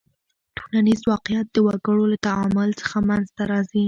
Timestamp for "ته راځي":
3.35-3.79